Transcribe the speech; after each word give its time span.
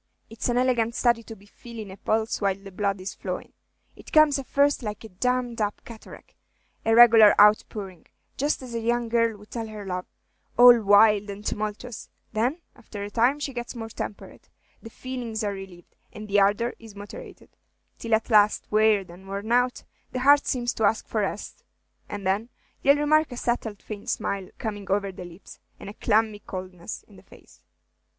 It's 0.31 0.49
an 0.49 0.57
elegant 0.57 0.95
study 0.95 1.21
to 1.21 1.35
be 1.35 1.45
feelin' 1.45 1.91
a 1.91 1.95
pulse 1.97 2.41
while 2.41 2.55
the 2.55 2.71
blood 2.71 2.99
is 2.99 3.13
flowin'. 3.13 3.53
It 3.95 4.11
comes 4.11 4.39
at 4.39 4.47
first 4.47 4.81
like 4.81 5.03
a 5.03 5.09
dammed 5.09 5.61
up 5.61 5.85
cataract, 5.85 6.33
a 6.83 6.95
regular 6.95 7.39
out 7.39 7.63
pouring, 7.69 8.07
just 8.35 8.63
as 8.63 8.73
a 8.73 8.79
young 8.79 9.09
girl 9.09 9.37
would 9.37 9.51
tell 9.51 9.67
her 9.67 9.85
love, 9.85 10.07
all 10.57 10.81
wild 10.81 11.29
and 11.29 11.45
tumultuous; 11.45 12.09
then, 12.33 12.61
after 12.75 13.03
a 13.03 13.11
time, 13.11 13.39
she 13.39 13.53
gets 13.53 13.75
more 13.75 13.89
temperate, 13.89 14.49
the 14.81 14.89
feelings 14.89 15.43
are 15.43 15.53
relieved, 15.53 15.95
and 16.11 16.27
the 16.27 16.39
ardor 16.39 16.73
is 16.79 16.95
moderated, 16.95 17.55
till 17.99 18.15
at 18.15 18.31
last, 18.31 18.65
wearied 18.71 19.11
and 19.11 19.27
worn 19.27 19.51
out, 19.51 19.83
the 20.13 20.21
heart 20.21 20.47
seems 20.47 20.73
to 20.73 20.83
ask 20.83 21.07
for 21.07 21.21
rest; 21.21 21.63
and 22.09 22.25
then 22.25 22.49
ye'll 22.81 22.97
remark 22.97 23.31
a 23.31 23.37
settled 23.37 23.83
faint 23.83 24.09
smile 24.09 24.49
coming 24.57 24.89
over 24.89 25.11
the 25.11 25.25
lips, 25.25 25.59
and 25.79 25.91
a 25.91 25.93
clammy 25.93 26.39
coldness 26.39 27.05
in 27.07 27.17
the 27.17 27.21
face." 27.21 27.61